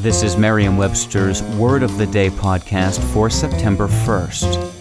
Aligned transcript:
This 0.00 0.22
is 0.22 0.34
Merriam-Webster's 0.38 1.42
Word 1.58 1.82
of 1.82 1.98
the 1.98 2.06
Day 2.06 2.30
podcast 2.30 3.04
for 3.12 3.28
September 3.28 3.86
1st. 3.86 4.74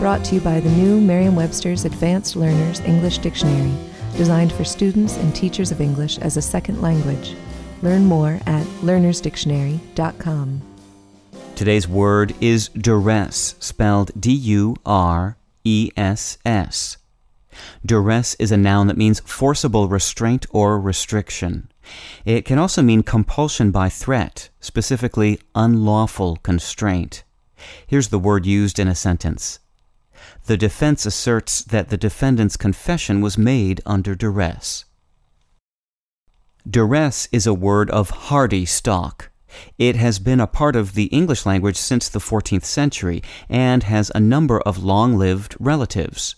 Brought 0.00 0.22
to 0.26 0.34
you 0.34 0.42
by 0.42 0.60
the 0.60 0.68
new 0.68 1.00
Merriam-Webster's 1.00 1.86
Advanced 1.86 2.36
Learners 2.36 2.80
English 2.80 3.16
Dictionary, 3.18 3.72
designed 4.18 4.52
for 4.52 4.64
students 4.64 5.16
and 5.16 5.34
teachers 5.34 5.72
of 5.72 5.80
English 5.80 6.18
as 6.18 6.36
a 6.36 6.42
second 6.42 6.82
language. 6.82 7.34
Learn 7.80 8.04
more 8.04 8.38
at 8.44 8.66
learnersdictionary.com. 8.82 10.60
Today's 11.56 11.88
word 11.88 12.34
is 12.42 12.68
duress, 12.68 13.54
spelled 13.60 14.10
D 14.20 14.30
U 14.30 14.76
R 14.84 15.38
E 15.64 15.90
S 15.96 16.36
S. 16.44 16.98
Duress 17.84 18.34
is 18.38 18.52
a 18.52 18.56
noun 18.56 18.86
that 18.88 18.96
means 18.96 19.20
forcible 19.20 19.88
restraint 19.88 20.46
or 20.50 20.80
restriction. 20.80 21.70
It 22.24 22.44
can 22.44 22.58
also 22.58 22.82
mean 22.82 23.02
compulsion 23.02 23.70
by 23.70 23.88
threat, 23.88 24.48
specifically 24.60 25.38
unlawful 25.54 26.36
constraint. 26.36 27.24
Here's 27.86 28.08
the 28.08 28.18
word 28.18 28.46
used 28.46 28.78
in 28.78 28.88
a 28.88 28.94
sentence. 28.94 29.58
The 30.46 30.56
defense 30.56 31.06
asserts 31.06 31.62
that 31.62 31.88
the 31.88 31.96
defendant's 31.96 32.56
confession 32.56 33.20
was 33.20 33.38
made 33.38 33.80
under 33.86 34.14
duress. 34.14 34.84
Duress 36.68 37.28
is 37.30 37.46
a 37.46 37.54
word 37.54 37.90
of 37.90 38.10
hardy 38.10 38.64
stock. 38.64 39.30
It 39.78 39.96
has 39.96 40.18
been 40.18 40.40
a 40.40 40.46
part 40.46 40.76
of 40.76 40.94
the 40.94 41.04
English 41.06 41.46
language 41.46 41.76
since 41.76 42.08
the 42.08 42.18
14th 42.18 42.64
century 42.64 43.22
and 43.48 43.82
has 43.84 44.10
a 44.14 44.20
number 44.20 44.60
of 44.60 44.82
long 44.82 45.16
lived 45.16 45.56
relatives. 45.60 46.36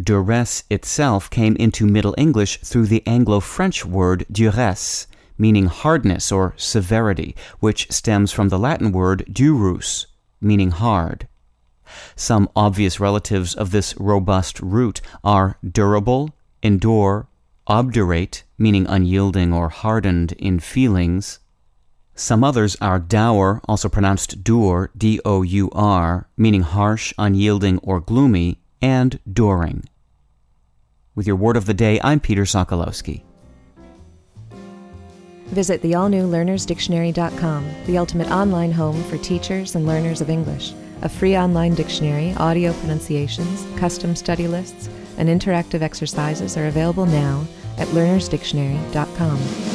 Duress 0.00 0.64
itself 0.70 1.30
came 1.30 1.54
into 1.56 1.86
Middle 1.86 2.14
English 2.18 2.60
through 2.60 2.86
the 2.86 3.06
Anglo 3.06 3.40
French 3.40 3.84
word 3.84 4.26
duresce, 4.30 5.06
meaning 5.38 5.66
hardness 5.66 6.32
or 6.32 6.54
severity, 6.56 7.36
which 7.60 7.90
stems 7.92 8.32
from 8.32 8.48
the 8.48 8.58
Latin 8.58 8.92
word 8.92 9.24
durus, 9.30 10.06
meaning 10.40 10.72
hard. 10.72 11.28
Some 12.16 12.48
obvious 12.56 12.98
relatives 12.98 13.54
of 13.54 13.70
this 13.70 13.94
robust 13.98 14.58
root 14.60 15.00
are 15.22 15.58
durable, 15.62 16.30
endure, 16.62 17.28
obdurate, 17.66 18.42
meaning 18.58 18.86
unyielding 18.88 19.52
or 19.52 19.68
hardened 19.68 20.32
in 20.32 20.58
feelings. 20.58 21.38
Some 22.16 22.42
others 22.42 22.76
are 22.80 22.98
dour, 22.98 23.60
also 23.68 23.88
pronounced 23.88 24.42
dur, 24.42 24.90
D 24.96 25.20
O 25.24 25.42
U 25.42 25.70
R, 25.72 26.28
meaning 26.36 26.62
harsh, 26.62 27.12
unyielding, 27.18 27.78
or 27.78 28.00
gloomy, 28.00 28.60
and 28.80 29.18
during. 29.30 29.84
With 31.14 31.26
your 31.26 31.36
word 31.36 31.56
of 31.56 31.66
the 31.66 31.74
day, 31.74 32.00
I'm 32.02 32.20
Peter 32.20 32.42
Sokolowski. 32.42 33.22
Visit 35.46 35.82
the 35.82 35.94
all 35.94 36.08
new 36.08 36.28
learnersdictionary.com, 36.28 37.70
the 37.86 37.98
ultimate 37.98 38.30
online 38.30 38.72
home 38.72 39.02
for 39.04 39.18
teachers 39.18 39.74
and 39.76 39.86
learners 39.86 40.20
of 40.20 40.30
English. 40.30 40.72
A 41.02 41.08
free 41.08 41.36
online 41.36 41.74
dictionary, 41.74 42.34
audio 42.38 42.72
pronunciations, 42.74 43.66
custom 43.78 44.16
study 44.16 44.48
lists, 44.48 44.88
and 45.18 45.28
interactive 45.28 45.82
exercises 45.82 46.56
are 46.56 46.66
available 46.66 47.06
now 47.06 47.46
at 47.78 47.88
learnersdictionary.com. 47.88 49.73